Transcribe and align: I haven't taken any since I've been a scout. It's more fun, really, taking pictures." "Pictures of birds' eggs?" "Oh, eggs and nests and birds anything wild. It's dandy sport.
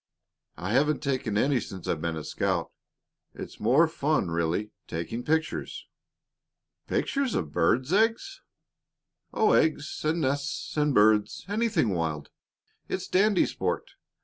I 0.57 0.71
haven't 0.71 1.03
taken 1.03 1.37
any 1.37 1.59
since 1.59 1.87
I've 1.87 2.01
been 2.01 2.17
a 2.17 2.23
scout. 2.23 2.71
It's 3.35 3.59
more 3.59 3.87
fun, 3.87 4.31
really, 4.31 4.71
taking 4.87 5.21
pictures." 5.23 5.85
"Pictures 6.87 7.35
of 7.35 7.51
birds' 7.51 7.93
eggs?" 7.93 8.41
"Oh, 9.31 9.51
eggs 9.53 10.03
and 10.03 10.21
nests 10.21 10.75
and 10.75 10.95
birds 10.95 11.45
anything 11.47 11.89
wild. 11.89 12.31
It's 12.89 13.07
dandy 13.07 13.45
sport. 13.45 13.91